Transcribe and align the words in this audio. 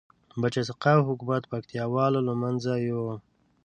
بچه 0.41 0.61
سقاو 0.69 1.07
حکومت 1.09 1.43
پکتيا 1.51 1.83
والو 1.93 2.19
لمنځه 2.27 2.73
یوړ 2.87 3.11